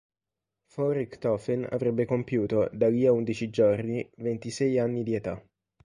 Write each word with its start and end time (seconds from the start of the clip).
Von 0.73 0.93
Richthofen 0.93 1.63
avrebbe 1.69 2.05
compiuto, 2.05 2.67
da 2.71 2.89
lì 2.89 3.05
a 3.05 3.11
undici 3.11 3.51
giorni, 3.51 4.09
ventisei 4.15 4.79
anni 4.79 5.03
di 5.03 5.13
età. 5.13 5.39